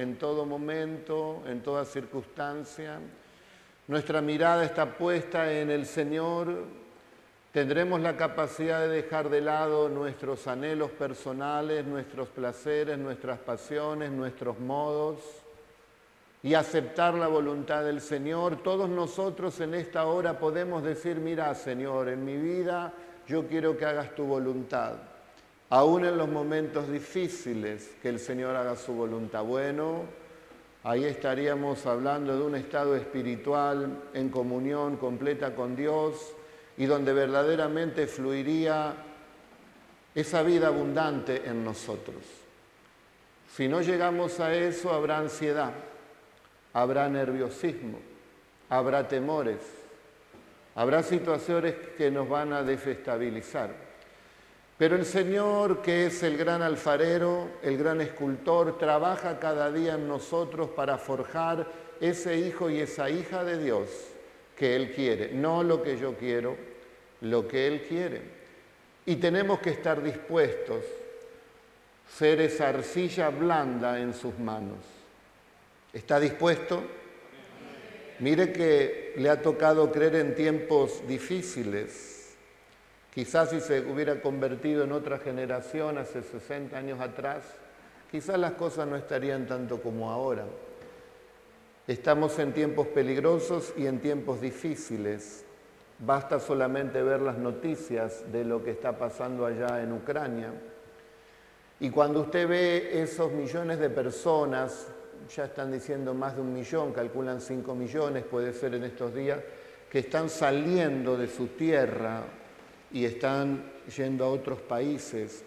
[0.00, 2.98] en todo momento, en toda circunstancia.
[3.86, 6.64] Nuestra mirada está puesta en el Señor.
[7.52, 14.58] Tendremos la capacidad de dejar de lado nuestros anhelos personales, nuestros placeres, nuestras pasiones, nuestros
[14.58, 15.18] modos
[16.42, 18.62] y aceptar la voluntad del Señor.
[18.62, 22.92] Todos nosotros en esta hora podemos decir, mira Señor, en mi vida
[23.26, 25.09] yo quiero que hagas tu voluntad.
[25.70, 29.44] Aún en los momentos difíciles, que el Señor haga su voluntad.
[29.44, 30.02] Bueno,
[30.82, 36.34] ahí estaríamos hablando de un estado espiritual en comunión completa con Dios
[36.76, 38.94] y donde verdaderamente fluiría
[40.14, 42.22] esa vida abundante en nosotros.
[43.54, 45.72] Si no llegamos a eso, habrá ansiedad
[46.72, 47.98] habrá nerviosismo,
[48.68, 49.58] habrá temores,
[50.74, 53.89] habrá situaciones que nos van a desestabilizar.
[54.80, 60.08] Pero el Señor, que es el gran alfarero, el gran escultor, trabaja cada día en
[60.08, 61.66] nosotros para forjar
[62.00, 63.90] ese hijo y esa hija de Dios
[64.56, 66.56] que Él quiere, no lo que yo quiero,
[67.20, 68.22] lo que Él quiere.
[69.04, 70.82] Y tenemos que estar dispuestos,
[72.16, 74.78] ser esa arcilla blanda en sus manos.
[75.92, 76.82] ¿Está dispuesto?
[78.20, 82.19] Mire que le ha tocado creer en tiempos difíciles.
[83.14, 87.42] Quizás si se hubiera convertido en otra generación hace 60 años atrás,
[88.10, 90.44] quizás las cosas no estarían tanto como ahora.
[91.88, 95.44] Estamos en tiempos peligrosos y en tiempos difíciles.
[95.98, 100.52] Basta solamente ver las noticias de lo que está pasando allá en Ucrania.
[101.80, 104.86] Y cuando usted ve esos millones de personas
[105.34, 109.40] ya están diciendo más de un millón, calculan cinco millones, puede ser en estos días,
[109.90, 112.22] que están saliendo de su tierra
[112.92, 113.64] y están
[113.96, 115.44] yendo a otros países.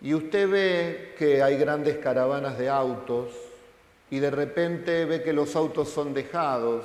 [0.00, 3.30] Y usted ve que hay grandes caravanas de autos
[4.10, 6.84] y de repente ve que los autos son dejados,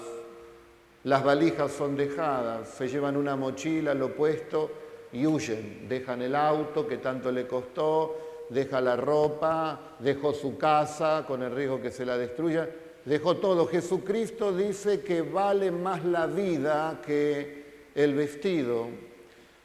[1.03, 4.69] las valijas son dejadas, se llevan una mochila, lo puesto
[5.11, 11.25] y huyen, dejan el auto que tanto le costó, deja la ropa, dejó su casa
[11.27, 12.69] con el riesgo que se la destruya,
[13.03, 13.67] dejó todo.
[13.67, 18.87] Jesucristo dice que vale más la vida que el vestido.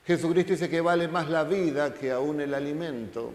[0.06, 3.32] Jesucristo dice que vale más la vida que aún el alimento.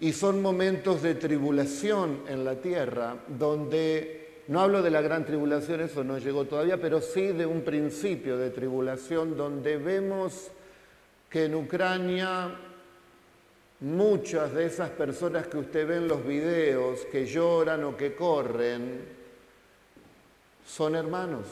[0.00, 5.80] Y son momentos de tribulación en la tierra, donde, no hablo de la gran tribulación,
[5.80, 10.52] eso no llegó todavía, pero sí de un principio de tribulación, donde vemos
[11.28, 12.56] que en Ucrania
[13.80, 19.04] Muchas de esas personas que usted ve en los videos, que lloran o que corren,
[20.66, 21.46] son hermanos.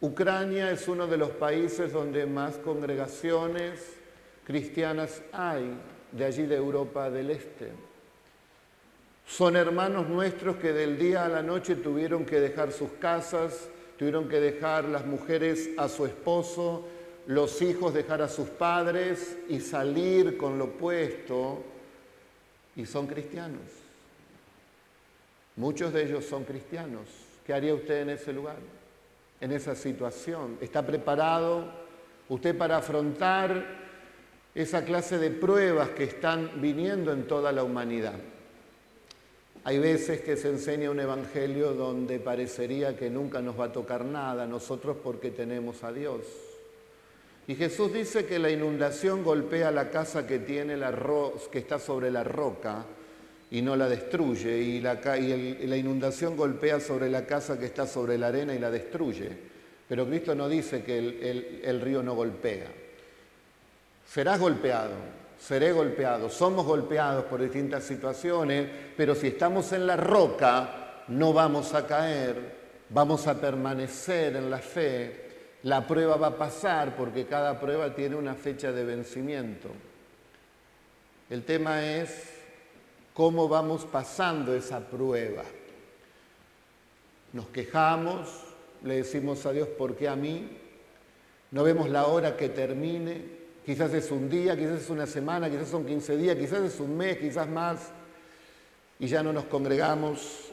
[0.00, 3.94] Ucrania es uno de los países donde más congregaciones
[4.44, 5.72] cristianas hay,
[6.12, 7.72] de allí de Europa del Este.
[9.26, 14.28] Son hermanos nuestros que del día a la noche tuvieron que dejar sus casas, tuvieron
[14.28, 16.84] que dejar las mujeres a su esposo,
[17.26, 21.62] los hijos dejar a sus padres y salir con lo opuesto
[22.74, 23.60] y son cristianos.
[25.56, 27.08] Muchos de ellos son cristianos.
[27.44, 28.56] ¿Qué haría usted en ese lugar,
[29.40, 30.58] en esa situación?
[30.60, 31.64] ¿Está preparado
[32.28, 33.64] usted para afrontar
[34.54, 38.14] esa clase de pruebas que están viniendo en toda la humanidad?
[39.64, 44.04] Hay veces que se enseña un evangelio donde parecería que nunca nos va a tocar
[44.04, 46.22] nada, nosotros porque tenemos a Dios.
[47.46, 50.94] Y Jesús dice que la inundación golpea la casa que, tiene la
[51.50, 52.84] que está sobre la roca
[53.50, 58.18] y no la destruye, y la, la inundación golpea sobre la casa que está sobre
[58.18, 59.30] la arena y la destruye.
[59.88, 62.66] Pero Cristo no dice que el, el río no golpea.
[64.06, 64.92] Serás golpeado,
[65.38, 71.74] seré golpeado, somos golpeados por distintas situaciones, pero si estamos en la roca, no vamos
[71.74, 72.36] a caer,
[72.90, 75.28] vamos a permanecer en la fe
[75.64, 79.68] la prueba va a pasar porque cada prueba tiene una fecha de vencimiento.
[81.28, 82.37] El tema es
[83.18, 85.42] cómo vamos pasando esa prueba.
[87.32, 88.28] Nos quejamos,
[88.84, 90.48] le decimos a Dios, ¿por qué a mí?
[91.50, 93.20] No vemos la hora que termine.
[93.66, 96.96] Quizás es un día, quizás es una semana, quizás son 15 días, quizás es un
[96.96, 97.88] mes, quizás más.
[99.00, 100.52] Y ya no nos congregamos,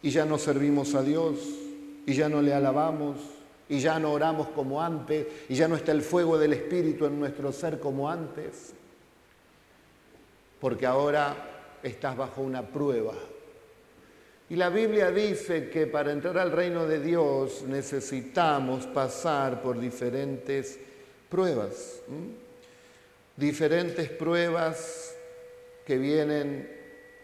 [0.00, 1.40] y ya no servimos a Dios,
[2.06, 3.18] y ya no le alabamos,
[3.68, 7.18] y ya no oramos como antes y ya no está el fuego del Espíritu en
[7.18, 8.74] nuestro ser como antes,
[10.60, 11.53] porque ahora
[11.84, 13.14] estás bajo una prueba.
[14.48, 20.78] Y la Biblia dice que para entrar al reino de Dios necesitamos pasar por diferentes
[21.28, 22.00] pruebas,
[23.36, 25.14] diferentes pruebas
[25.86, 26.70] que vienen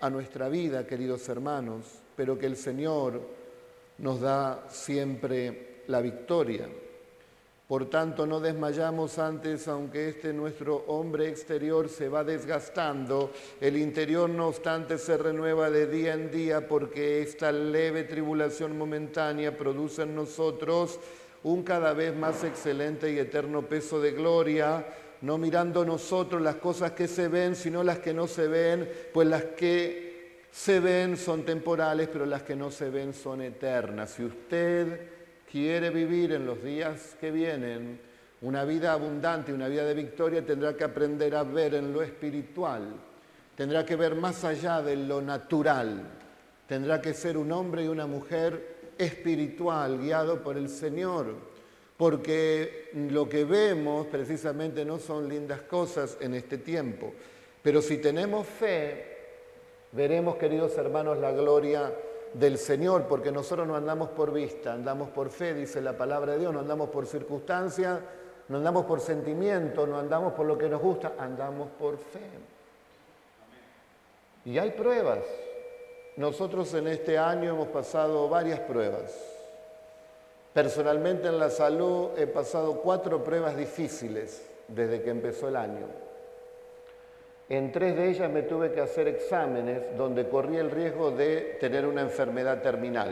[0.00, 1.84] a nuestra vida, queridos hermanos,
[2.16, 3.20] pero que el Señor
[3.98, 6.68] nos da siempre la victoria.
[7.70, 13.30] Por tanto, no desmayamos antes, aunque este nuestro hombre exterior se va desgastando,
[13.60, 19.56] el interior no obstante se renueva de día en día porque esta leve tribulación momentánea
[19.56, 20.98] produce en nosotros
[21.44, 24.84] un cada vez más excelente y eterno peso de gloria,
[25.20, 29.28] no mirando nosotros las cosas que se ven, sino las que no se ven, pues
[29.28, 34.10] las que se ven son temporales, pero las que no se ven son eternas.
[34.10, 35.19] Si usted
[35.50, 37.98] quiere vivir en los días que vienen
[38.42, 42.94] una vida abundante, una vida de victoria, tendrá que aprender a ver en lo espiritual,
[43.56, 46.02] tendrá que ver más allá de lo natural,
[46.66, 51.34] tendrá que ser un hombre y una mujer espiritual, guiado por el Señor,
[51.96, 57.12] porque lo que vemos precisamente no son lindas cosas en este tiempo,
[57.62, 59.04] pero si tenemos fe,
[59.92, 61.92] veremos, queridos hermanos, la gloria
[62.34, 66.38] del Señor, porque nosotros no andamos por vista, andamos por fe, dice la palabra de
[66.40, 68.00] Dios, no andamos por circunstancia,
[68.48, 72.20] no andamos por sentimiento, no andamos por lo que nos gusta, andamos por fe.
[74.44, 75.24] Y hay pruebas.
[76.16, 79.12] Nosotros en este año hemos pasado varias pruebas.
[80.52, 85.86] Personalmente en la salud he pasado cuatro pruebas difíciles desde que empezó el año.
[87.50, 91.84] En tres de ellas me tuve que hacer exámenes donde corría el riesgo de tener
[91.84, 93.10] una enfermedad terminal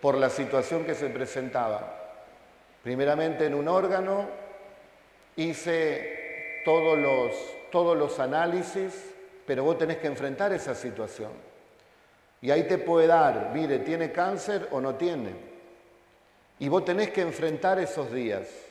[0.00, 2.14] por la situación que se presentaba.
[2.84, 4.28] Primeramente en un órgano
[5.34, 7.32] hice todos los,
[7.72, 9.12] todos los análisis,
[9.44, 11.32] pero vos tenés que enfrentar esa situación.
[12.40, 15.30] Y ahí te puede dar, mire, ¿tiene cáncer o no tiene?
[16.60, 18.65] Y vos tenés que enfrentar esos días.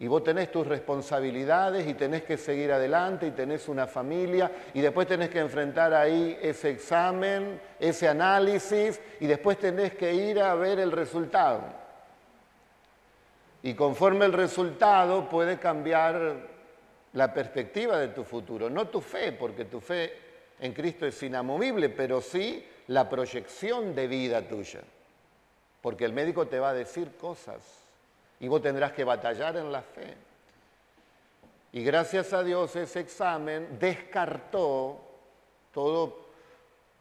[0.00, 4.80] Y vos tenés tus responsabilidades y tenés que seguir adelante y tenés una familia y
[4.80, 10.54] después tenés que enfrentar ahí ese examen, ese análisis y después tenés que ir a
[10.54, 11.64] ver el resultado.
[13.62, 16.48] Y conforme el resultado puede cambiar
[17.12, 20.14] la perspectiva de tu futuro, no tu fe, porque tu fe
[20.60, 24.80] en Cristo es inamovible, pero sí la proyección de vida tuya.
[25.82, 27.79] Porque el médico te va a decir cosas
[28.40, 30.16] y vos tendrás que batallar en la fe.
[31.72, 35.00] Y gracias a Dios ese examen descartó
[35.72, 36.30] todo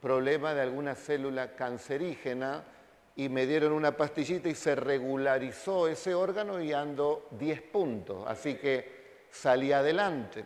[0.01, 2.63] problema de alguna célula cancerígena
[3.15, 8.55] y me dieron una pastillita y se regularizó ese órgano y ando 10 puntos, así
[8.55, 10.45] que salí adelante.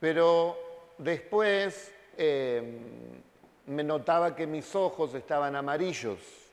[0.00, 0.58] Pero
[0.98, 2.80] después eh,
[3.66, 6.45] me notaba que mis ojos estaban amarillos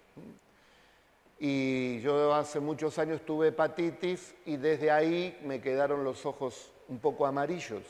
[1.46, 7.00] y yo hace muchos años tuve hepatitis y desde ahí me quedaron los ojos un
[7.00, 7.84] poco amarillos.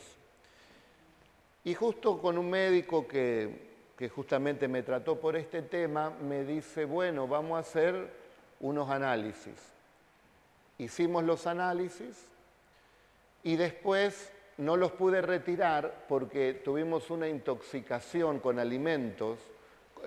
[1.62, 6.84] Y justo con un médico que, que justamente me trató por este tema, me dice,
[6.84, 8.10] bueno, vamos a hacer
[8.58, 9.54] unos análisis.
[10.78, 12.26] Hicimos los análisis
[13.44, 19.38] y después no los pude retirar porque tuvimos una intoxicación con alimentos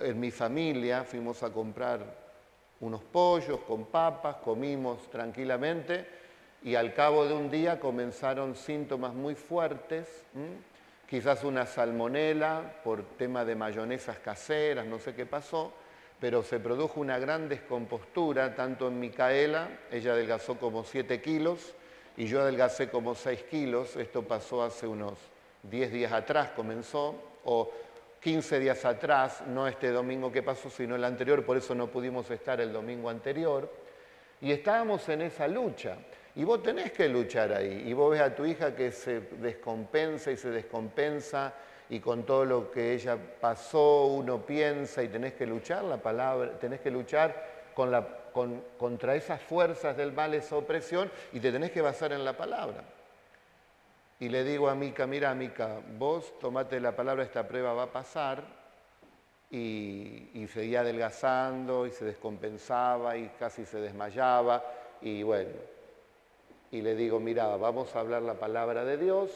[0.00, 2.27] en mi familia, fuimos a comprar
[2.80, 6.06] unos pollos con papas, comimos tranquilamente
[6.62, 10.24] y al cabo de un día comenzaron síntomas muy fuertes,
[11.08, 15.72] quizás una salmonela por tema de mayonesas caseras, no sé qué pasó,
[16.20, 21.74] pero se produjo una gran descompostura, tanto en Micaela, ella adelgazó como 7 kilos
[22.16, 25.14] y yo adelgacé como 6 kilos, esto pasó hace unos
[25.62, 27.70] 10 días atrás, comenzó, o
[28.20, 32.30] 15 días atrás, no este domingo que pasó, sino el anterior, por eso no pudimos
[32.30, 33.72] estar el domingo anterior,
[34.40, 35.96] y estábamos en esa lucha.
[36.34, 40.30] Y vos tenés que luchar ahí, y vos ves a tu hija que se descompensa
[40.30, 41.54] y se descompensa,
[41.90, 46.58] y con todo lo que ella pasó, uno piensa y tenés que luchar la palabra,
[46.58, 47.58] tenés que luchar
[48.78, 52.84] contra esas fuerzas del mal, esa opresión, y te tenés que basar en la palabra
[54.20, 57.92] y le digo a Mica, mira Mica, vos tomate la palabra, esta prueba va a
[57.92, 58.42] pasar,
[59.50, 64.64] y, seguía adelgazando y se descompensaba y casi se desmayaba,
[65.00, 65.50] y bueno,
[66.70, 69.30] y le digo, mira, vamos a hablar la palabra de Dios,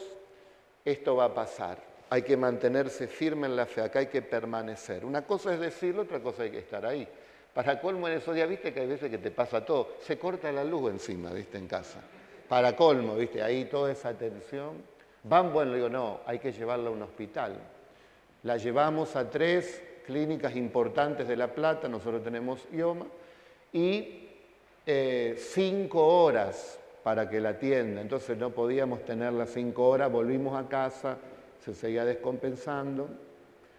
[0.83, 1.77] esto va a pasar,
[2.09, 5.05] hay que mantenerse firme en la fe, acá hay que permanecer.
[5.05, 7.07] Una cosa es decirlo, otra cosa hay que estar ahí.
[7.53, 10.51] Para colmo en esos días, viste que hay veces que te pasa todo, se corta
[10.51, 12.01] la luz encima, viste, en casa
[12.53, 13.41] para colmo, ¿viste?
[13.41, 14.73] Ahí toda esa tensión.
[15.23, 17.55] Van, bueno, digo, no, hay que llevarla a un hospital.
[18.43, 23.07] La llevamos a tres clínicas importantes de La Plata, nosotros tenemos IOMA,
[23.71, 24.29] y
[24.85, 28.01] eh, cinco horas para que la atienda.
[28.01, 31.17] Entonces no podíamos tenerla cinco horas, volvimos a casa,
[31.59, 33.09] se seguía descompensando.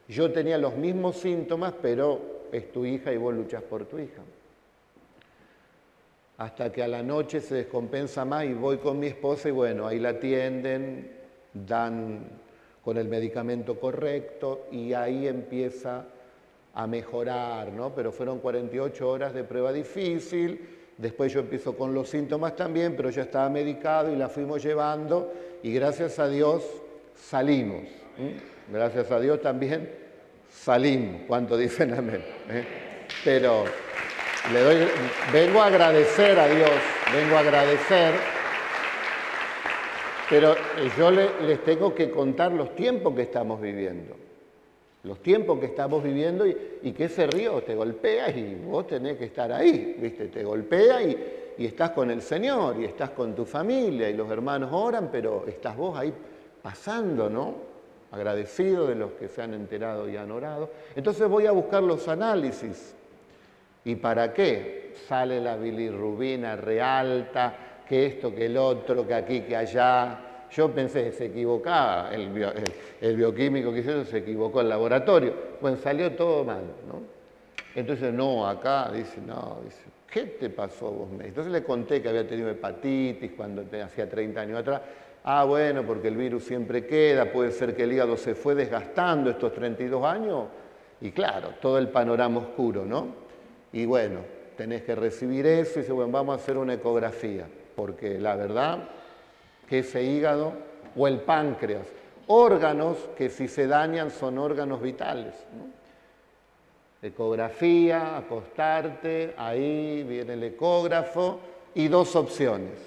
[0.08, 4.22] Yo tenía los mismos síntomas, pero es tu hija y vos luchas por tu hija.
[6.36, 9.86] Hasta que a la noche se descompensa más y voy con mi esposa y bueno,
[9.86, 11.12] ahí la atienden,
[11.52, 12.24] dan
[12.84, 16.04] con el medicamento correcto y ahí empieza
[16.74, 17.94] a mejorar, ¿no?
[17.94, 20.60] Pero fueron 48 horas de prueba difícil,
[20.98, 25.32] después yo empiezo con los síntomas también, pero ya estaba medicado y la fuimos llevando
[25.62, 26.64] y gracias a Dios
[27.14, 27.84] salimos.
[28.70, 29.88] Gracias a Dios también
[30.50, 32.24] salimos, ¿cuánto dicen amén?
[32.50, 32.64] ¿Eh?
[33.24, 33.64] Pero
[35.32, 36.70] vengo a agradecer a Dios,
[37.12, 38.14] vengo a agradecer
[40.28, 40.54] pero
[40.96, 44.14] yo les tengo que contar los tiempos que estamos viviendo.
[45.02, 49.26] Los tiempos que estamos viviendo y, que ese río te golpea y vos tenés que
[49.26, 50.28] estar ahí, ¿viste?
[50.28, 54.70] Te golpea y estás con el Señor y estás con tu familia y los hermanos
[54.72, 56.12] oran, pero estás vos ahí
[56.62, 57.54] pasando, ¿no?
[58.10, 60.70] Agradecido de los que se han enterado y han orado.
[60.96, 62.94] Entonces voy a buscar los análisis.
[63.84, 64.92] ¿Y para qué?
[65.06, 67.54] Sale la bilirrubina realta,
[67.86, 70.20] que esto, que el otro, que aquí, que allá.
[70.50, 75.34] Yo pensé, se equivocaba, el, bioquímico que hizo se equivocó el laboratorio.
[75.60, 77.02] Bueno, salió todo mal, ¿no?
[77.74, 81.08] Entonces, no, acá, dice, no, dice, ¿qué te pasó vos?
[81.20, 84.80] Entonces le conté que había tenido hepatitis cuando hacía 30 años atrás.
[85.24, 89.30] Ah, bueno, porque el virus siempre queda, puede ser que el hígado se fue desgastando
[89.30, 90.44] estos 32 años.
[91.00, 93.23] Y claro, todo el panorama oscuro, ¿no?
[93.74, 94.20] Y bueno,
[94.56, 98.84] tenés que recibir eso y dice, bueno, vamos a hacer una ecografía porque la verdad
[99.68, 100.52] que ese hígado
[100.96, 101.88] o el páncreas,
[102.28, 105.34] órganos que si se dañan son órganos vitales.
[107.02, 111.40] Ecografía, acostarte, ahí viene el ecógrafo
[111.74, 112.78] y dos opciones,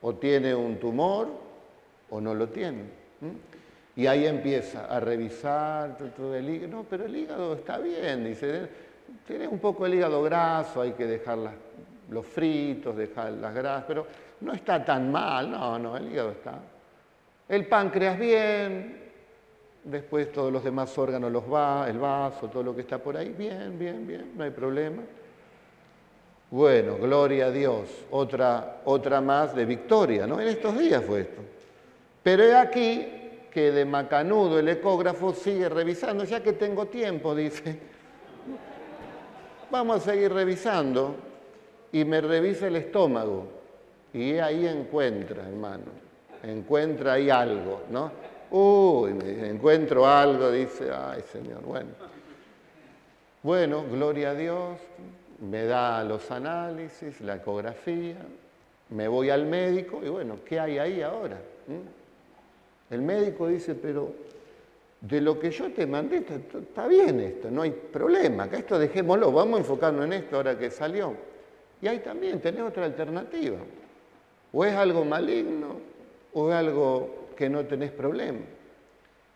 [0.00, 1.28] o tiene un tumor
[2.10, 2.84] o no lo tiene.
[3.96, 6.76] Y ahí empieza a revisar todo el hígado.
[6.76, 8.68] No, pero el hígado está bien, dice,
[9.26, 11.52] tiene un poco el hígado graso, hay que dejarla
[12.10, 14.06] los fritos, dejar las grasas, pero
[14.40, 16.58] no está tan mal, no, no, el hígado está.
[17.48, 19.10] El páncreas bien,
[19.84, 23.30] después todos los demás órganos, los va, el vaso, todo lo que está por ahí,
[23.30, 25.02] bien, bien, bien, no hay problema.
[26.50, 30.40] Bueno, gloria a Dios, otra, otra más de victoria, ¿no?
[30.40, 31.40] En estos días fue esto.
[32.22, 33.06] Pero he aquí
[33.50, 37.91] que de macanudo el ecógrafo sigue revisando, ya que tengo tiempo, dice.
[39.72, 41.14] Vamos a seguir revisando
[41.92, 43.46] y me revisa el estómago.
[44.12, 45.86] Y ahí encuentra, hermano,
[46.42, 48.12] encuentra ahí algo, ¿no?
[48.50, 51.88] Uy, me encuentro algo, dice, ay Señor, bueno.
[53.42, 54.78] Bueno, gloria a Dios,
[55.40, 58.18] me da los análisis, la ecografía,
[58.90, 61.38] me voy al médico y bueno, ¿qué hay ahí ahora?
[61.66, 62.94] ¿Mm?
[62.94, 64.12] El médico dice, pero
[65.02, 68.78] de lo que yo te mandé está, está bien esto, no hay problema, que esto
[68.78, 71.14] dejémoslo, vamos a enfocarnos en esto ahora que salió.
[71.82, 73.58] Y ahí también tenés otra alternativa.
[74.52, 75.80] O es algo maligno
[76.32, 78.38] o es algo que no tenés problema.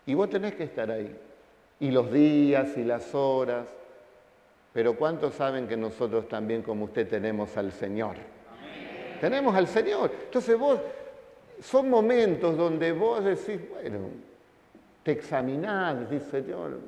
[0.07, 1.15] Y vos tenés que estar ahí.
[1.81, 3.67] Y los días y las horas.
[4.73, 8.15] Pero ¿cuántos saben que nosotros también como usted tenemos al Señor?
[9.21, 10.13] Tenemos al Señor.
[10.27, 10.79] Entonces vos,
[11.61, 13.99] son momentos donde vos decís, bueno,
[15.07, 16.81] te examinás, decís, Señor,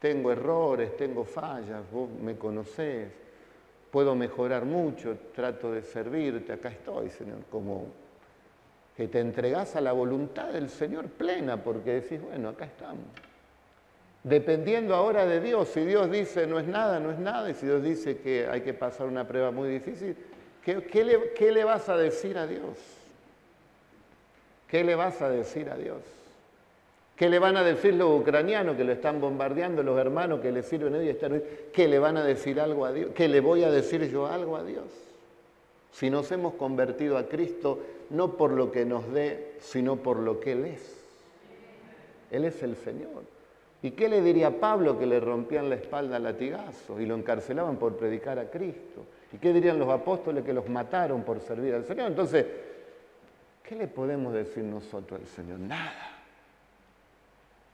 [0.00, 3.08] tengo errores, tengo fallas, vos me conocés
[3.90, 7.88] puedo mejorar mucho, trato de servirte, acá estoy, Señor, como
[8.96, 13.04] que te entregás a la voluntad del Señor plena, porque decís, bueno, acá estamos.
[14.22, 17.66] Dependiendo ahora de Dios, si Dios dice no es nada, no es nada, y si
[17.66, 20.16] Dios dice que hay que pasar una prueba muy difícil,
[20.64, 22.78] ¿qué, le, qué le vas a decir a Dios?
[24.68, 26.19] ¿Qué le vas a decir a Dios?
[27.20, 30.62] ¿Qué le van a decir los ucranianos que lo están bombardeando, los hermanos que le
[30.62, 33.10] sirven hoy están ¿Qué le van a decir algo a Dios?
[33.14, 34.86] ¿Qué le voy a decir yo algo a Dios?
[35.92, 40.40] Si nos hemos convertido a Cristo no por lo que nos dé, sino por lo
[40.40, 40.98] que Él es.
[42.30, 43.24] Él es el Señor.
[43.82, 47.76] ¿Y qué le diría Pablo que le rompían la espalda a latigazos y lo encarcelaban
[47.76, 49.04] por predicar a Cristo?
[49.30, 52.06] ¿Y qué dirían los apóstoles que los mataron por servir al Señor?
[52.06, 52.46] Entonces,
[53.62, 55.58] ¿qué le podemos decir nosotros al Señor?
[55.58, 56.19] Nada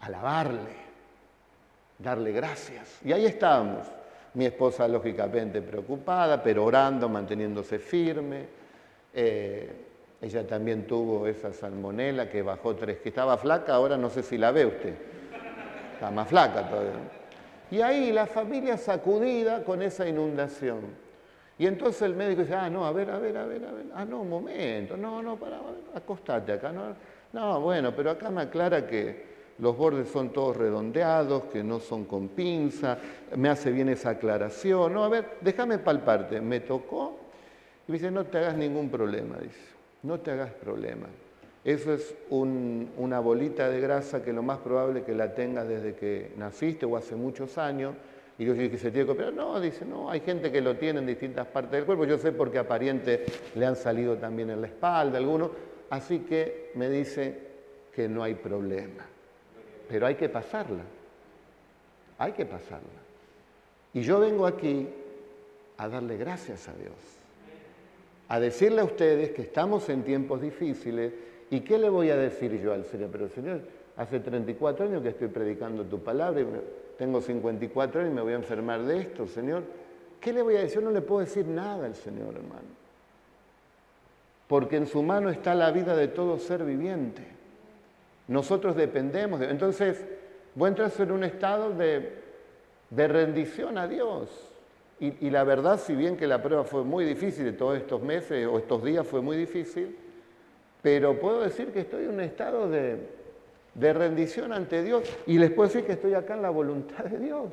[0.06, 0.76] alabarle,
[1.98, 3.00] darle gracias.
[3.04, 3.86] Y ahí estábamos.
[4.34, 8.44] Mi esposa lógicamente preocupada, pero orando, manteniéndose firme.
[9.14, 9.70] Eh,
[10.20, 14.36] ella también tuvo esa salmonela que bajó tres, que estaba flaca, ahora no sé si
[14.36, 14.94] la ve usted.
[15.94, 16.92] Está más flaca todavía.
[17.70, 20.80] Y ahí la familia sacudida con esa inundación.
[21.58, 23.86] Y entonces el médico dice, ah, no, a ver, a ver, a ver, a ver.
[23.94, 25.58] Ah, no, un momento, no, no, para,
[25.94, 26.70] acostate acá.
[26.70, 26.94] No,
[27.32, 32.04] No, bueno, pero acá me aclara que los bordes son todos redondeados, que no son
[32.04, 32.98] con pinza,
[33.36, 34.92] me hace bien esa aclaración.
[34.92, 36.40] No, a ver, déjame palparte.
[36.40, 37.18] Me tocó
[37.88, 39.60] y me dice, no te hagas ningún problema, dice,
[40.02, 41.06] no te hagas problema.
[41.64, 46.32] Eso es una bolita de grasa que lo más probable que la tengas desde que
[46.36, 47.94] naciste o hace muchos años.
[48.38, 49.32] Y yo dije que se tiene que operar.
[49.32, 52.04] No, dice, no, hay gente que lo tiene en distintas partes del cuerpo.
[52.04, 53.20] Yo sé porque a parientes
[53.56, 55.50] le han salido también en la espalda, algunos.
[55.90, 57.36] Así que me dice
[57.92, 59.15] que no hay problema
[59.88, 60.82] pero hay que pasarla.
[62.18, 63.06] Hay que pasarla.
[63.92, 64.88] Y yo vengo aquí
[65.78, 66.94] a darle gracias a Dios,
[68.28, 71.12] a decirle a ustedes que estamos en tiempos difíciles
[71.50, 73.10] y qué le voy a decir yo al Señor.
[73.12, 73.60] Pero Señor,
[73.96, 76.46] hace 34 años que estoy predicando tu palabra y
[76.98, 79.62] tengo 54 años y me voy a enfermar de esto, Señor.
[80.20, 80.80] ¿Qué le voy a decir?
[80.80, 82.76] Yo no le puedo decir nada al Señor, hermano.
[84.48, 87.35] Porque en su mano está la vida de todo ser viviente.
[88.28, 89.50] Nosotros dependemos de...
[89.50, 90.04] Entonces,
[90.54, 92.12] voy a entrar en un estado de,
[92.90, 94.28] rendición a Dios.
[94.98, 98.58] Y, la verdad, si bien que la prueba fue muy difícil, todos estos meses o
[98.58, 99.94] estos días fue muy difícil,
[100.80, 102.96] pero puedo decir que estoy en un estado de,
[103.74, 105.02] de rendición ante Dios.
[105.26, 107.52] Y les puedo decir que estoy acá en la voluntad de Dios.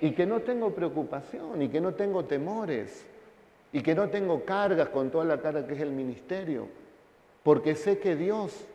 [0.00, 3.06] Y que no tengo preocupación y que no tengo temores
[3.72, 6.68] y que no tengo cargas con toda la carga que es el ministerio,
[7.42, 8.66] porque sé que Dios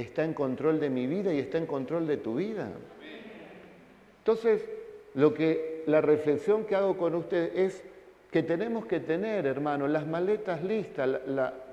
[0.00, 2.70] está en control de mi vida y está en control de tu vida.
[4.18, 4.64] Entonces,
[5.14, 7.82] lo que la reflexión que hago con usted es
[8.30, 11.08] que tenemos que tener, hermano, las maletas listas,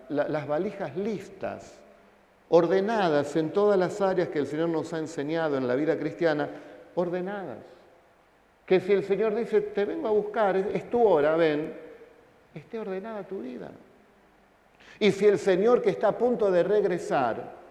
[0.09, 1.79] las valijas listas,
[2.49, 6.49] ordenadas en todas las áreas que el Señor nos ha enseñado en la vida cristiana,
[6.95, 7.59] ordenadas.
[8.65, 11.73] Que si el Señor dice, te vengo a buscar, es tu hora, ven,
[12.55, 13.69] esté ordenada tu vida.
[14.99, 17.64] Y si el Señor que está a punto de regresar,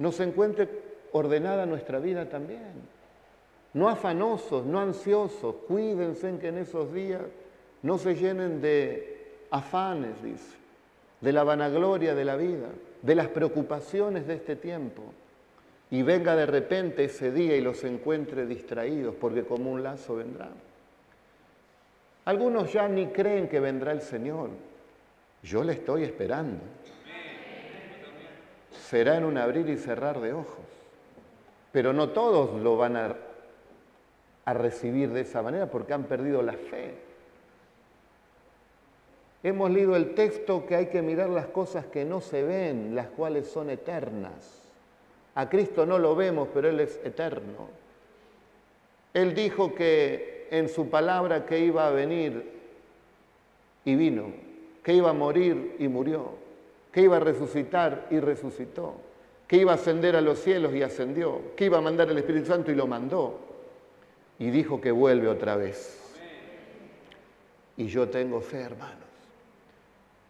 [0.00, 0.66] nos encuentre
[1.12, 2.72] ordenada nuestra vida también.
[3.74, 7.20] No afanosos, no ansiosos, cuídense en que en esos días
[7.82, 10.56] no se llenen de afanes, dice,
[11.20, 12.68] de la vanagloria de la vida,
[13.02, 15.02] de las preocupaciones de este tiempo.
[15.90, 20.48] Y venga de repente ese día y los encuentre distraídos, porque como un lazo vendrá.
[22.24, 24.48] Algunos ya ni creen que vendrá el Señor.
[25.42, 26.60] Yo le estoy esperando
[28.90, 30.64] será en un abrir y cerrar de ojos.
[31.70, 33.16] Pero no todos lo van a,
[34.52, 36.92] recibir de esa manera porque han perdido la fe.
[39.44, 43.06] Hemos leído el texto que hay que mirar las cosas que no se ven, las
[43.06, 44.60] cuales son eternas.
[45.36, 47.68] A Cristo no lo vemos, pero Él es eterno.
[49.14, 52.50] Él dijo que en su palabra que iba a venir
[53.84, 54.32] y vino,
[54.82, 56.32] que iba a morir y murió,
[56.92, 58.94] que iba a resucitar y resucitó,
[59.46, 62.46] que iba a ascender a los cielos y ascendió, que iba a mandar el Espíritu
[62.46, 63.38] Santo y lo mandó,
[64.38, 65.96] y dijo que vuelve otra vez.
[67.76, 68.98] Y yo tengo fe, hermanos.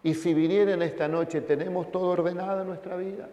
[0.03, 3.29] Y si vinieren esta noche, ¿tenemos todo ordenado en nuestra vida?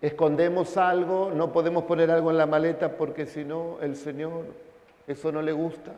[0.00, 4.44] Escondemos algo, no podemos poner algo en la maleta porque si no, el Señor,
[5.06, 5.92] eso no le gusta.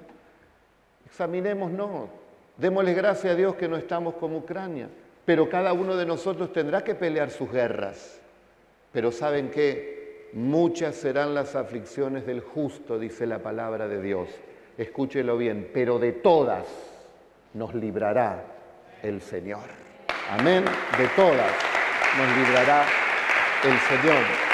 [1.06, 2.08] Examinémonos,
[2.58, 4.88] Démosle gracias a Dios que no estamos como Ucrania,
[5.24, 8.20] pero cada uno de nosotros tendrá que pelear sus guerras.
[8.92, 10.28] Pero ¿saben qué?
[10.32, 14.28] Muchas serán las aflicciones del justo, dice la palabra de Dios.
[14.76, 16.66] Escúchelo bien, pero de todas
[17.54, 18.44] nos librará
[19.04, 19.64] el Señor.
[20.28, 21.52] Amén, de todas
[22.18, 22.84] nos librará
[23.64, 24.47] el Señor.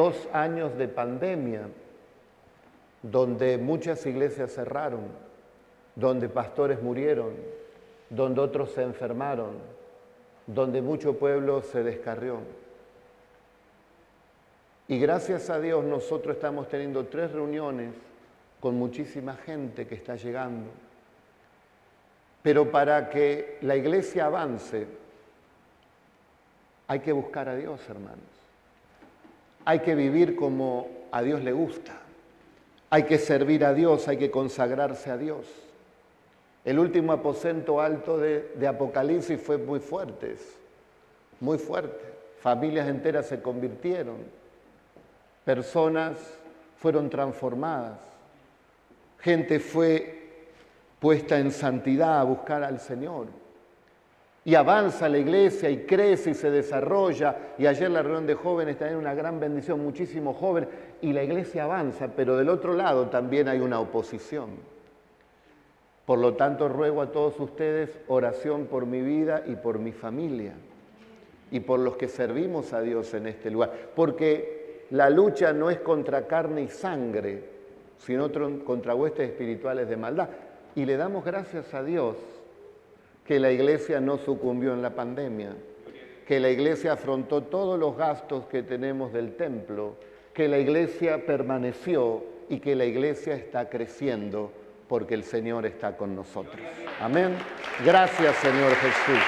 [0.00, 1.68] Dos años de pandemia,
[3.02, 5.02] donde muchas iglesias cerraron,
[5.94, 7.34] donde pastores murieron,
[8.08, 9.58] donde otros se enfermaron,
[10.46, 12.38] donde mucho pueblo se descarrió.
[14.88, 17.92] Y gracias a Dios nosotros estamos teniendo tres reuniones
[18.58, 20.70] con muchísima gente que está llegando.
[22.42, 24.86] Pero para que la iglesia avance,
[26.88, 28.39] hay que buscar a Dios, hermanos.
[29.64, 31.92] Hay que vivir como a Dios le gusta.
[32.90, 35.46] Hay que servir a Dios, hay que consagrarse a Dios.
[36.64, 40.36] El último aposento alto de, Apocalipsis fue muy fuerte,
[41.40, 42.10] muy fuerte.
[42.40, 44.16] Familias enteras se convirtieron,
[45.44, 46.18] personas
[46.76, 47.98] fueron transformadas,
[49.20, 50.20] gente fue
[50.98, 53.26] puesta en santidad a buscar al Señor
[54.44, 57.54] y avanza la iglesia y crece y se desarrolla.
[57.58, 60.68] Y ayer la reunión de jóvenes también una gran bendición, muchísimos jóvenes,
[61.02, 64.50] y la iglesia avanza, pero del otro lado también hay una oposición.
[66.06, 70.54] Por lo tanto, ruego a todos ustedes oración por mi vida y por mi familia
[71.52, 73.70] y por los que servimos a Dios en este lugar.
[73.94, 77.44] Porque la lucha no es contra carne y sangre,
[77.98, 78.30] sino
[78.64, 80.28] contra huestes espirituales de maldad.
[80.74, 82.16] Y le damos gracias a Dios
[83.24, 85.54] que la iglesia no sucumbió en la pandemia,
[86.26, 89.96] que la iglesia afrontó todos los gastos que tenemos del templo,
[90.32, 94.52] que la iglesia permaneció y que la iglesia está creciendo
[94.88, 96.60] porque el Señor está con nosotros.
[97.00, 97.36] Amén.
[97.84, 99.22] Gracias, Señor Jesús.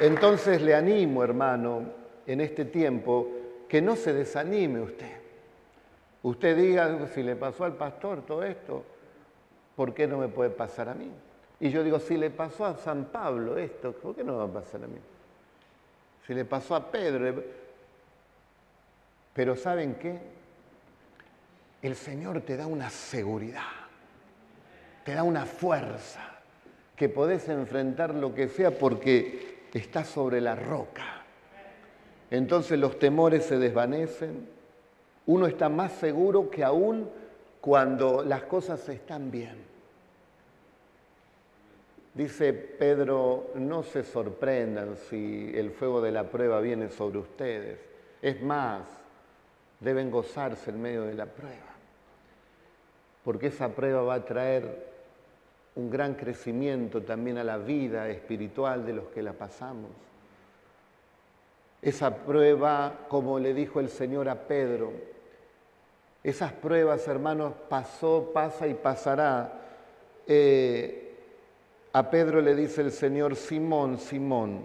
[0.00, 1.82] Entonces le animo, hermano,
[2.26, 3.28] en este tiempo,
[3.68, 5.19] que no se desanime usted.
[6.22, 8.84] Usted diga, si le pasó al pastor todo esto,
[9.76, 11.10] ¿por qué no me puede pasar a mí?
[11.60, 14.62] Y yo digo, si le pasó a San Pablo esto, ¿por qué no va a
[14.62, 14.98] pasar a mí?
[16.26, 17.42] Si le pasó a Pedro,
[19.32, 20.18] pero ¿saben qué?
[21.82, 23.62] El Señor te da una seguridad,
[25.04, 26.30] te da una fuerza,
[26.96, 31.22] que podés enfrentar lo que sea porque estás sobre la roca.
[32.30, 34.46] Entonces los temores se desvanecen,
[35.30, 37.08] uno está más seguro que aún
[37.60, 39.54] cuando las cosas están bien.
[42.14, 47.78] Dice Pedro, no se sorprendan si el fuego de la prueba viene sobre ustedes.
[48.20, 48.82] Es más,
[49.78, 51.76] deben gozarse en medio de la prueba,
[53.22, 54.90] porque esa prueba va a traer
[55.76, 59.92] un gran crecimiento también a la vida espiritual de los que la pasamos.
[61.80, 65.19] Esa prueba, como le dijo el Señor a Pedro,
[66.22, 69.52] esas pruebas, hermanos, pasó, pasa y pasará.
[70.26, 71.14] Eh,
[71.92, 74.64] a Pedro le dice el Señor, Simón, Simón,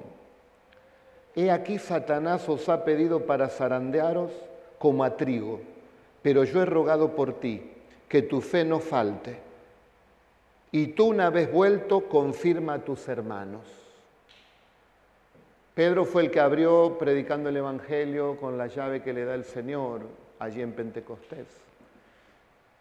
[1.35, 4.31] he aquí Satanás os ha pedido para zarandearos
[4.77, 5.61] como a trigo,
[6.21, 7.71] pero yo he rogado por ti,
[8.09, 9.39] que tu fe no falte.
[10.71, 13.63] Y tú una vez vuelto, confirma a tus hermanos.
[15.73, 19.45] Pedro fue el que abrió predicando el Evangelio con la llave que le da el
[19.45, 21.47] Señor allí en Pentecostés.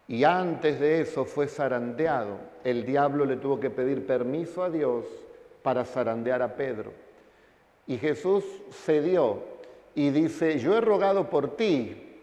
[0.06, 2.38] Y antes de eso fue zarandeado.
[2.62, 5.06] El diablo le tuvo que pedir permiso a Dios
[5.62, 6.92] para zarandear a Pedro.
[7.86, 9.42] Y Jesús cedió
[9.94, 12.20] y dice, yo he rogado por ti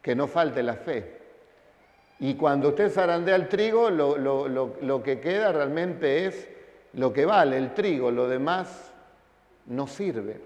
[0.00, 1.18] que no falte la fe.
[2.20, 4.16] Y cuando usted zarandea el trigo, lo,
[4.48, 6.48] lo, que queda realmente es
[6.94, 8.92] lo que vale, el trigo, lo demás
[9.66, 10.40] no sirve.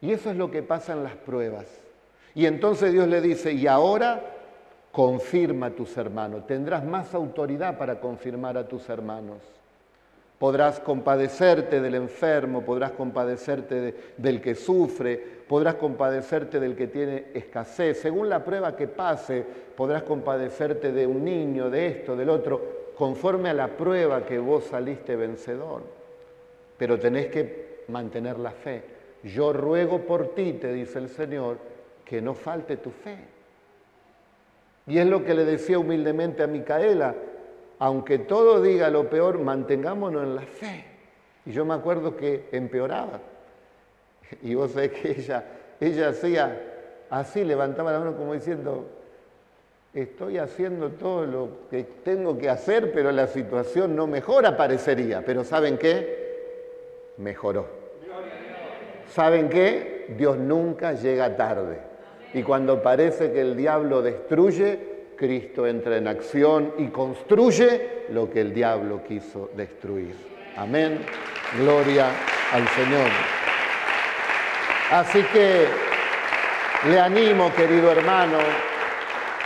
[0.00, 1.83] Y eso es lo que pasa en las pruebas.
[2.34, 4.20] Y entonces Dios le dice, y ahora
[4.90, 9.38] confirma a tus hermanos, tendrás más autoridad para confirmar a tus hermanos.
[10.38, 15.16] Podrás compadecerte del enfermo, podrás compadecerte del que sufre,
[15.48, 18.00] podrás compadecerte del que tiene escasez.
[18.00, 19.44] Según la prueba que pase,
[19.76, 22.60] podrás compadecerte de un niño, de esto, del otro,
[22.96, 25.82] conforme a la prueba que vos saliste vencedor.
[26.76, 28.82] Pero tenés que mantener la fe.
[29.22, 31.58] Yo ruego por ti, te dice el Señor,
[32.04, 33.18] que no falte tu fe.
[34.86, 37.14] Y es lo que le decía humildemente a Micaela,
[37.78, 40.84] aunque todo diga lo peor, mantengámonos en la fe.
[41.46, 43.20] Y yo me acuerdo que empeoraba.
[44.42, 45.44] Y vos sabés que ella,
[45.80, 46.60] ella hacía
[47.10, 48.86] así, levantaba la mano como diciendo,
[49.92, 55.24] estoy haciendo todo lo que tengo que hacer, pero la situación no mejora, parecería.
[55.24, 57.14] Pero ¿saben qué?
[57.16, 57.66] Mejoró.
[59.08, 60.14] ¿Saben qué?
[60.16, 61.93] Dios nunca llega tarde.
[62.34, 68.40] Y cuando parece que el diablo destruye, Cristo entra en acción y construye lo que
[68.40, 70.14] el diablo quiso destruir.
[70.56, 70.98] Amén.
[71.58, 72.08] Gloria
[72.52, 73.08] al Señor.
[74.90, 75.66] Así que
[76.88, 78.38] le animo, querido hermano,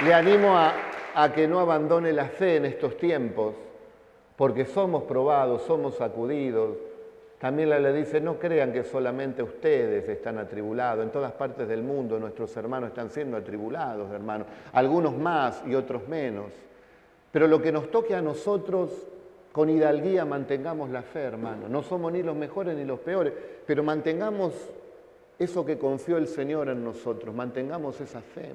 [0.04, 3.54] le animo a, que no abandone la fe en estos tiempos,
[4.36, 6.76] porque somos probados, somos sacudidos,
[7.38, 12.18] también le dice, no crean que solamente ustedes están atribulados, en todas partes del mundo
[12.18, 16.46] nuestros hermanos están siendo atribulados, hermanos, algunos más y otros menos.
[17.30, 18.90] Pero lo que nos toque a nosotros,
[19.52, 21.68] con hidalguía mantengamos la fe, hermano.
[21.68, 23.32] No somos ni los mejores ni los peores,
[23.64, 24.52] pero mantengamos
[25.38, 28.52] eso que confió el Señor en nosotros, mantengamos esa fe.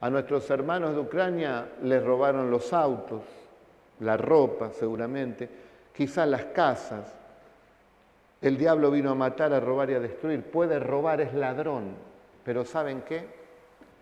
[0.00, 3.22] A nuestros hermanos de Ucrania les robaron los autos,
[4.00, 5.48] la ropa seguramente,
[5.96, 7.12] quizás las casas.
[8.42, 10.42] El diablo vino a matar, a robar y a destruir.
[10.42, 11.94] Puede robar, es ladrón,
[12.44, 13.24] pero ¿saben qué?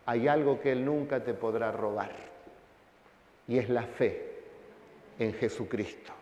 [0.06, 2.10] Hay algo que él nunca te podrá robar
[3.46, 4.32] y es la fe
[5.18, 6.12] en Jesucristo.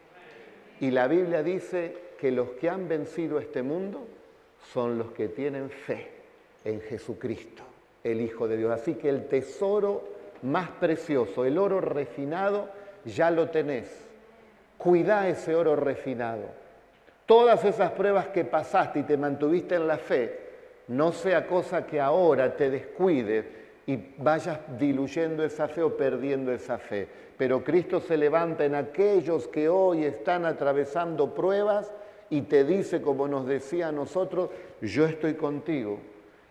[0.81, 4.07] Y la Biblia dice que los que han vencido este mundo
[4.73, 6.11] son los que tienen fe
[6.65, 7.63] en Jesucristo,
[8.05, 8.71] el Hijo de Dios.
[8.71, 10.05] Así que el tesoro
[10.43, 12.69] más precioso, el oro refinado,
[13.05, 14.12] ya lo tenés.
[14.83, 16.43] Cuida ese oro refinado.
[17.25, 20.41] Todas esas pruebas que pasaste y te mantuviste en la fe,
[20.89, 23.47] no sea cosa que ahora te descuides
[23.87, 27.07] y vayas diluyendo esa fe o perdiendo esa fe.
[27.37, 31.93] Pero Cristo se levanta en aquellos que hoy están atravesando pruebas
[32.29, 36.01] y te dice, como nos decía a nosotros, yo estoy contigo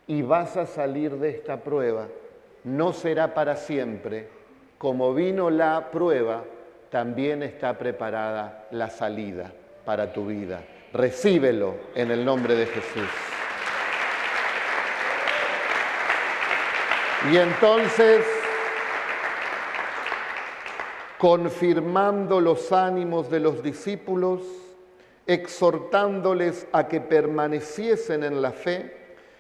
[0.07, 2.07] y vas a salir de esta prueba.
[2.63, 4.27] No será para siempre.
[4.77, 6.43] Como vino la prueba,
[6.91, 9.51] también está preparada la salida
[9.85, 10.61] para tu vida.
[10.91, 13.09] Recíbelo en el nombre de Jesús.
[17.31, 18.25] Y entonces,
[21.17, 24.41] confirmando los ánimos de los discípulos,
[25.25, 28.97] exhortándoles a que permaneciesen en la fe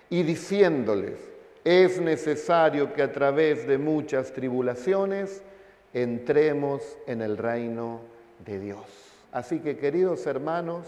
[0.09, 1.19] y diciéndoles,
[1.65, 5.43] es necesario que a través de muchas tribulaciones
[5.93, 8.01] entremos en el reino
[8.45, 8.85] de Dios.
[9.31, 10.85] Así que queridos hermanos,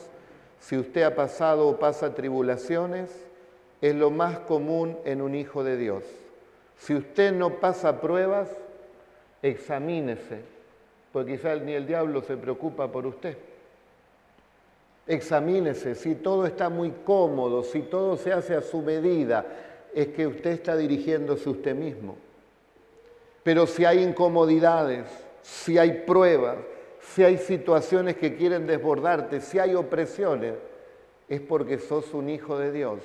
[0.59, 3.09] si usted ha pasado o pasa tribulaciones,
[3.81, 6.03] es lo más común en un hijo de Dios.
[6.77, 8.49] Si usted no pasa pruebas,
[9.41, 10.41] examínese,
[11.11, 13.37] porque quizás ni el diablo se preocupa por usted.
[15.05, 19.45] Examínese, si todo está muy cómodo, si todo se hace a su medida,
[19.93, 22.15] es que usted está dirigiéndose usted mismo.
[23.43, 25.05] Pero si hay incomodidades,
[25.41, 26.57] si hay pruebas,
[27.01, 30.53] si hay situaciones que quieren desbordarte, si hay opresiones,
[31.27, 32.99] es porque sos un hijo de Dios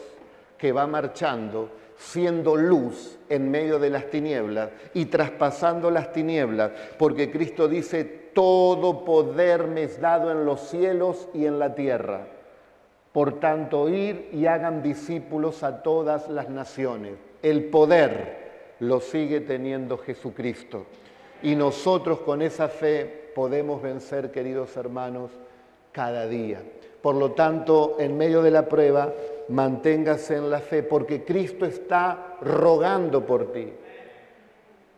[0.56, 7.30] que va marchando siendo luz en medio de las tinieblas y traspasando las tinieblas, porque
[7.30, 12.28] Cristo dice, todo poder me es dado en los cielos y en la tierra.
[13.12, 17.14] Por tanto, ir y hagan discípulos a todas las naciones.
[17.42, 18.47] El poder
[18.80, 20.86] lo sigue teniendo Jesucristo.
[21.42, 25.30] Y nosotros con esa fe podemos vencer, queridos hermanos,
[25.92, 26.62] cada día.
[27.02, 29.12] Por lo tanto, en medio de la prueba,
[29.48, 33.72] manténgase en la fe, porque Cristo está rogando por ti,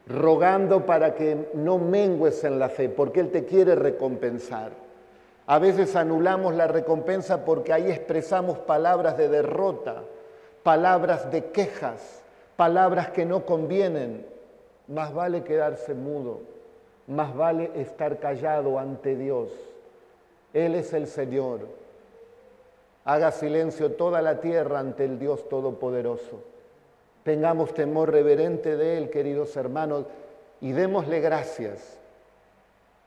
[0.07, 4.73] rogando para que no mengues en la fe, porque Él te quiere recompensar.
[5.47, 10.05] A veces anulamos la recompensa porque ahí expresamos palabras de derrota,
[10.63, 12.23] palabras de quejas,
[12.61, 14.27] palabras que no convienen.
[14.87, 16.41] Más vale quedarse mudo,
[17.07, 19.49] más vale estar callado ante Dios.
[20.53, 21.61] Él es el Señor.
[23.07, 26.43] Haga silencio toda la tierra ante el Dios Todopoderoso.
[27.23, 30.05] Tengamos temor reverente de Él, queridos hermanos,
[30.61, 31.99] y démosle gracias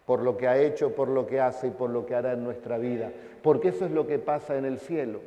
[0.08, 2.44] por lo que ha hecho, por lo que hace y por lo que hará en
[2.44, 3.12] nuestra vida,
[3.44, 5.20] porque eso es lo que pasa en el cielo.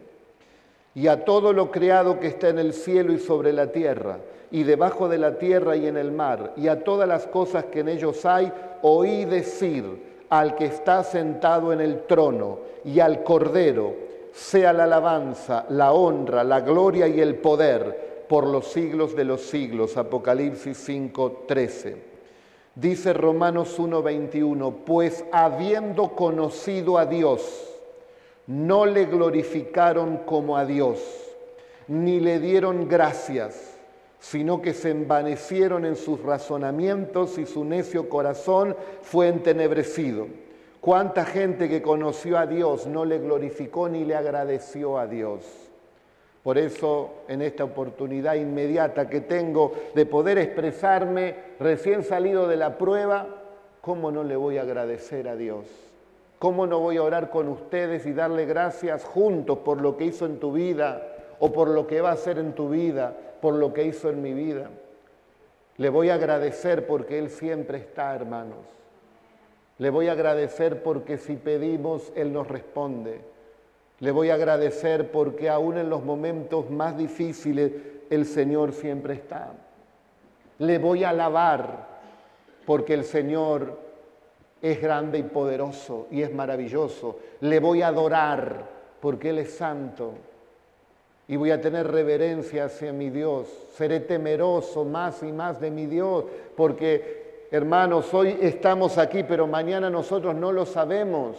[0.97, 4.19] Y a todo lo creado que está en el cielo y sobre la tierra,
[4.51, 7.81] y debajo de la tierra y en el mar, y a todas las cosas que
[7.81, 9.85] en ellos hay, oí decir
[10.31, 13.95] al que está sentado en el trono y al cordero,
[14.33, 19.43] sea la alabanza, la honra, la gloria y el poder por los siglos de los
[19.43, 19.99] siglos.
[19.99, 21.97] Apocalipsis 5:13.
[22.75, 27.76] Dice Romanos 1:21, pues habiendo conocido a Dios,
[28.47, 31.01] no le glorificaron como a Dios,
[31.89, 33.77] ni le dieron gracias,
[34.21, 40.27] sino que se envanecieron en sus razonamientos y su necio corazón fue entenebrecido.
[40.81, 45.43] ¿Cuánta gente que conoció a Dios no le glorificó ni le agradeció a Dios?
[46.45, 52.79] Por eso, en esta oportunidad inmediata que tengo de poder expresarme recién salido de la
[52.79, 53.27] prueba,
[53.81, 55.86] ¿cómo no le voy a agradecer a Dios?
[56.39, 60.27] ¿Cómo no voy a orar con ustedes y darle gracias juntos por lo que hizo
[60.27, 61.03] en tu vida
[61.39, 64.21] o por lo que va a hacer en tu vida, por lo que hizo en
[64.21, 64.69] mi vida?
[65.79, 68.59] Le voy a agradecer porque Él siempre está, hermanos.
[69.79, 73.21] Le voy a agradecer porque si pedimos, Él nos responde.
[74.01, 77.73] Le voy a agradecer porque aún en los momentos más difíciles,
[78.11, 79.53] el Señor siempre está.
[80.59, 81.87] Le voy a alabar
[82.67, 83.86] porque el Señor
[84.63, 87.19] es grande y poderoso y es maravilloso.
[87.41, 88.65] Le voy a adorar
[89.01, 90.13] porque Él es santo.
[91.29, 93.49] Y voy a tener reverencia hacia mi Dios.
[93.75, 96.25] Seré temeroso más y más de mi Dios
[96.57, 101.37] porque Hermanos, hoy estamos aquí, pero mañana nosotros no lo sabemos.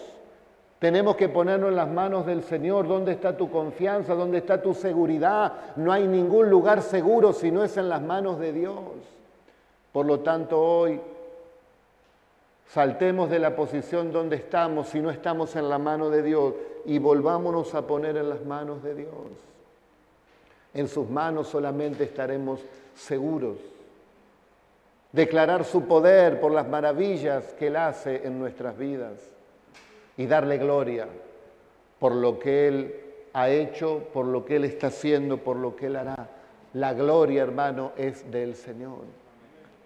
[0.79, 2.87] Tenemos que ponernos en las manos del Señor.
[2.87, 4.15] ¿Dónde está tu confianza?
[4.15, 5.51] ¿Dónde está tu seguridad?
[5.75, 8.79] No hay ningún lugar seguro si no es en las manos de Dios.
[9.91, 11.01] Por lo tanto, hoy
[12.69, 16.53] saltemos de la posición donde estamos si no estamos en la mano de Dios
[16.85, 19.11] y volvámonos a poner en las manos de Dios.
[20.73, 22.59] En sus manos solamente estaremos
[22.95, 23.57] seguros.
[25.11, 29.13] Declarar su poder por las maravillas que Él hace en nuestras vidas
[30.17, 31.07] y darle gloria
[31.99, 32.95] por lo que Él
[33.33, 36.29] ha hecho, por lo que Él está haciendo, por lo que Él hará.
[36.73, 39.05] La gloria, hermano, es del Señor.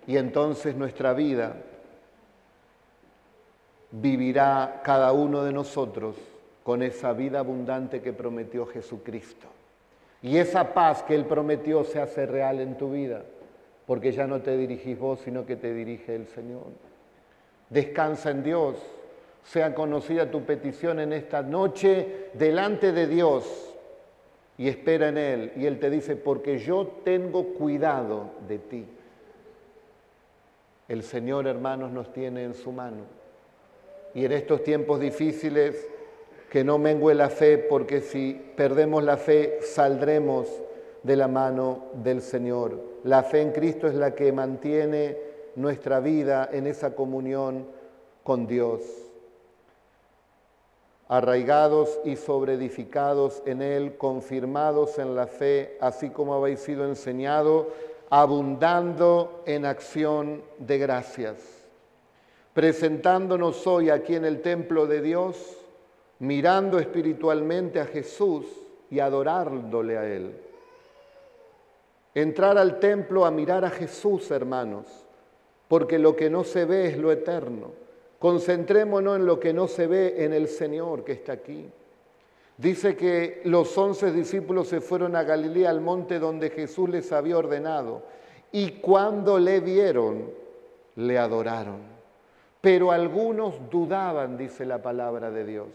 [0.07, 1.55] Y entonces nuestra vida
[3.91, 6.15] vivirá cada uno de nosotros
[6.63, 9.47] con esa vida abundante que prometió Jesucristo.
[10.21, 13.23] Y esa paz que Él prometió se hace real en tu vida,
[13.87, 16.67] porque ya no te dirigís vos, sino que te dirige el Señor.
[17.69, 18.75] Descansa en Dios,
[19.43, 23.75] sea conocida tu petición en esta noche delante de Dios
[24.57, 25.51] y espera en Él.
[25.55, 28.85] Y Él te dice, porque yo tengo cuidado de ti.
[30.87, 33.20] El Señor, hermanos, nos tiene en su mano.
[34.13, 35.87] Y en estos tiempos difíciles,
[36.51, 40.49] que no mengue la fe, porque si perdemos la fe, saldremos
[41.01, 42.77] de la mano del Señor.
[43.05, 45.17] La fe en Cristo es la que mantiene
[45.55, 47.67] nuestra vida en esa comunión
[48.23, 48.81] con Dios.
[51.07, 57.69] Arraigados y sobreedificados en Él, confirmados en la fe, así como habéis sido enseñado,
[58.09, 61.60] abundando en acción de gracias.
[62.53, 65.57] Presentándonos hoy aquí en el templo de Dios,
[66.19, 68.45] mirando espiritualmente a Jesús
[68.89, 70.33] y adorándole a Él.
[72.13, 74.85] Entrar al templo a mirar a Jesús, hermanos,
[75.69, 77.71] porque lo que no se ve es lo eterno.
[78.19, 81.69] Concentrémonos en lo que no se ve en el Señor que está aquí.
[82.57, 87.37] Dice que los once discípulos se fueron a Galilea, al monte donde Jesús les había
[87.37, 88.03] ordenado,
[88.51, 90.29] y cuando le vieron,
[90.97, 91.90] le adoraron.
[92.61, 95.67] Pero algunos dudaban, dice la palabra de Dios.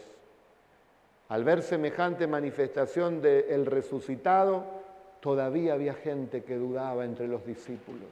[1.29, 4.63] Al ver semejante manifestación del resucitado,
[5.19, 8.07] todavía había gente que dudaba entre los discípulos.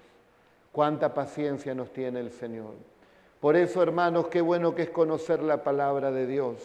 [0.74, 2.74] Cuánta paciencia nos tiene el Señor.
[3.40, 6.58] Por eso, hermanos, qué bueno que es conocer la palabra de Dios.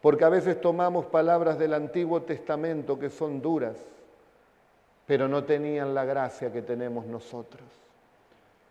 [0.00, 3.76] Porque a veces tomamos palabras del Antiguo Testamento que son duras,
[5.06, 7.81] pero no tenían la gracia que tenemos nosotros.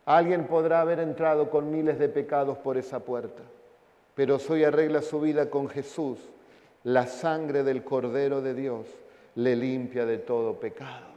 [0.05, 3.43] Alguien podrá haber entrado con miles de pecados por esa puerta,
[4.15, 6.17] pero hoy arregla su vida con Jesús
[6.83, 8.87] la sangre del Cordero de Dios
[9.35, 11.11] le limpia de todo pecado.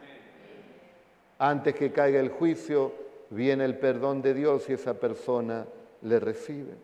[1.38, 2.92] Antes que caiga el juicio,
[3.30, 5.66] viene el perdón de Dios y esa persona
[6.02, 6.74] le recibe.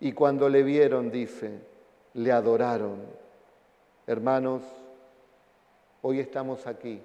[0.00, 1.60] Y cuando le vieron, dice,
[2.14, 2.96] le adoraron.
[4.06, 4.62] Hermanos,
[6.00, 7.00] hoy estamos aquí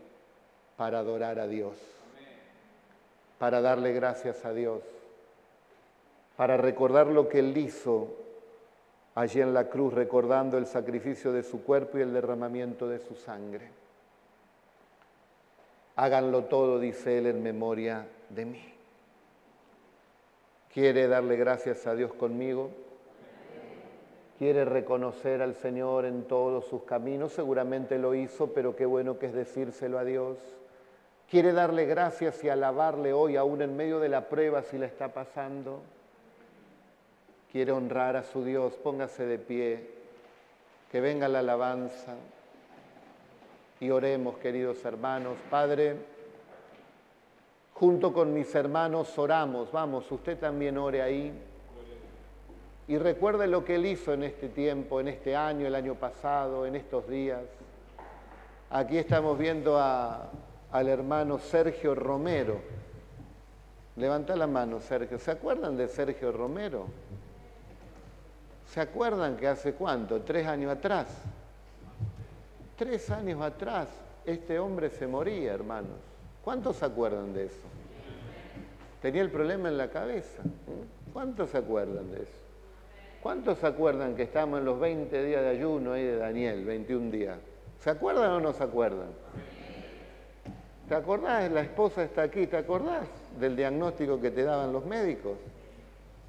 [0.78, 1.76] para adorar a Dios,
[3.40, 4.82] para darle gracias a Dios,
[6.36, 8.10] para recordar lo que Él hizo
[9.18, 13.16] allí en la cruz recordando el sacrificio de su cuerpo y el derramamiento de su
[13.16, 13.68] sangre.
[15.96, 18.74] Háganlo todo, dice él, en memoria de mí.
[20.72, 22.70] ¿Quiere darle gracias a Dios conmigo?
[24.38, 27.34] ¿Quiere reconocer al Señor en todos sus caminos?
[27.34, 30.38] Seguramente lo hizo, pero qué bueno que es decírselo a Dios.
[31.30, 35.10] ¿Quiere darle gracias y alabarle hoy, aún en medio de la prueba, si la está
[35.10, 35.82] pasando?
[37.52, 39.90] quiere honrar a su Dios, póngase de pie,
[40.92, 42.16] que venga la alabanza
[43.80, 45.38] y oremos, queridos hermanos.
[45.50, 45.96] Padre,
[47.74, 51.34] junto con mis hermanos oramos, vamos, usted también ore ahí.
[52.88, 56.66] Y recuerde lo que Él hizo en este tiempo, en este año, el año pasado,
[56.66, 57.42] en estos días.
[58.70, 59.78] Aquí estamos viendo
[60.72, 62.60] al hermano Sergio Romero.
[63.96, 65.18] Levanta la mano, Sergio.
[65.20, 66.88] ¿Se acuerdan de Sergio Romero?
[68.68, 70.22] ¿Se acuerdan que hace cuánto?
[70.22, 71.08] Tres años atrás.
[72.78, 73.90] Tres años atrás
[74.28, 75.98] este hombre se moría, hermanos.
[76.44, 77.68] ¿Cuántos se acuerdan de eso?
[79.02, 80.44] Tenía el problema en la cabeza.
[81.14, 82.40] ¿Cuántos se acuerdan de eso?
[83.24, 87.10] ¿Cuántos se acuerdan que estamos en los 20 días de ayuno ahí de Daniel, 21
[87.10, 87.40] días?
[87.80, 89.08] ¿Se acuerdan o no se acuerdan?
[90.88, 91.52] ¿Te acordás?
[91.52, 93.08] La esposa está aquí, ¿te acordás
[93.40, 95.38] del diagnóstico que te daban los médicos?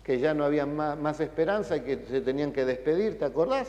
[0.08, 3.68] que ya no había más, esperanza y que se tenían que despedir, ¿te acordás?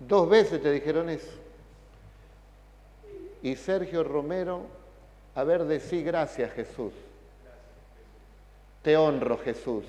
[0.00, 1.32] Dos veces te dijeron eso.
[3.42, 4.62] Y Sergio Romero,
[5.34, 6.94] a ver, decí gracias Jesús.
[8.80, 9.84] Te honro Jesús.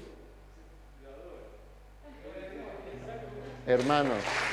[3.66, 4.47] Hermanos.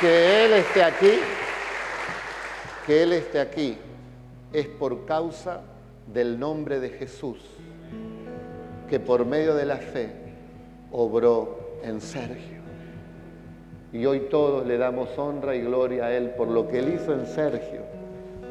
[0.00, 1.12] Que Él esté aquí,
[2.86, 3.78] que Él esté aquí,
[4.52, 5.62] es por causa
[6.12, 7.38] del nombre de Jesús,
[8.90, 10.10] que por medio de la fe
[10.92, 12.60] obró en Sergio.
[13.92, 17.14] Y hoy todos le damos honra y gloria a Él por lo que Él hizo
[17.14, 17.80] en Sergio,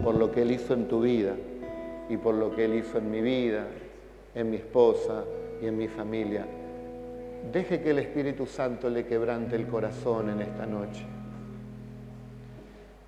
[0.03, 1.35] por lo que Él hizo en tu vida
[2.09, 3.67] y por lo que Él hizo en mi vida,
[4.33, 5.23] en mi esposa
[5.61, 6.45] y en mi familia.
[7.51, 11.05] Deje que el Espíritu Santo le quebrante el corazón en esta noche.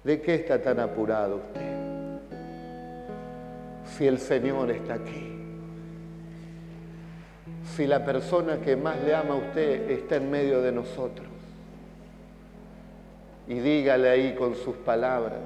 [0.08, 2.22] ¿De qué está tan apurado usted?
[3.84, 5.34] Si el Señor está aquí.
[7.76, 11.28] Si la persona que más le ama a usted está en medio de nosotros.
[13.50, 15.42] Y dígale ahí con sus palabras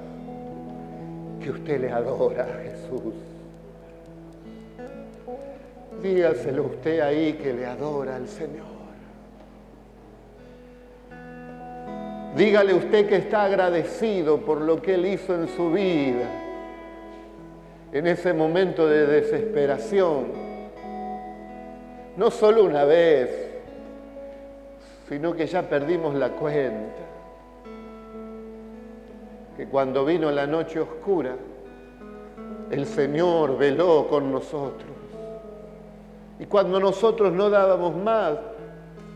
[1.42, 3.14] que usted le adora a Jesús.
[6.00, 8.71] Dígaselo usted ahí que le adora al Señor.
[12.36, 16.28] Dígale usted que está agradecido por lo que Él hizo en su vida,
[17.92, 20.28] en ese momento de desesperación.
[22.16, 23.50] No solo una vez,
[25.08, 27.02] sino que ya perdimos la cuenta.
[29.56, 31.36] Que cuando vino la noche oscura,
[32.70, 34.90] el Señor veló con nosotros.
[36.38, 38.38] Y cuando nosotros no dábamos más,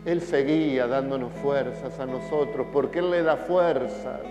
[0.07, 4.21] él seguía dándonos fuerzas a nosotros, porque Él le da fuerzas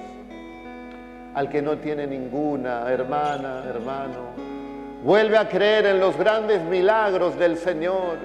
[1.34, 4.30] al que no tiene ninguna, hermana, hermano.
[5.04, 8.16] Vuelve a creer en los grandes milagros del Señor.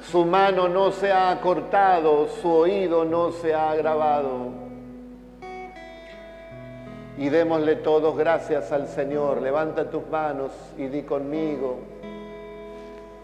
[0.00, 4.52] Su mano no se ha cortado, su oído no se ha agravado.
[7.16, 9.42] Y démosle todos gracias al Señor.
[9.42, 11.80] Levanta tus manos y di conmigo.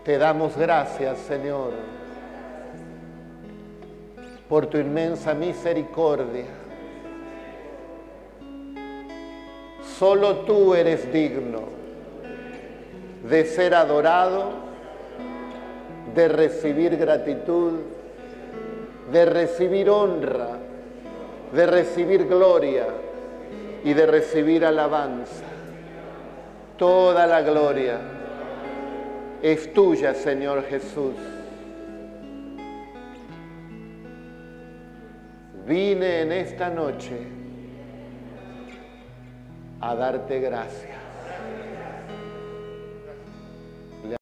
[0.02, 2.03] Te damos gracias, Señor
[4.54, 6.44] por tu inmensa misericordia.
[9.98, 11.62] Solo tú eres digno
[13.28, 14.52] de ser adorado,
[16.14, 17.80] de recibir gratitud,
[19.10, 20.50] de recibir honra,
[21.52, 22.86] de recibir gloria
[23.82, 25.46] y de recibir alabanza.
[26.78, 27.98] Toda la gloria
[29.42, 31.33] es tuya, Señor Jesús.
[35.66, 37.18] Vine en esta noche
[39.80, 41.03] a darte gracias.